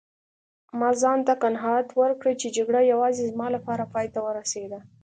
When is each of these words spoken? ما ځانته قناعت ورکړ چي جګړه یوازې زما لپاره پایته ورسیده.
ما 0.79 0.89
ځانته 1.01 1.33
قناعت 1.43 1.87
ورکړ 2.01 2.29
چي 2.41 2.47
جګړه 2.57 2.81
یوازې 2.91 3.21
زما 3.31 3.47
لپاره 3.55 3.83
پایته 3.93 4.19
ورسیده. 4.23 4.79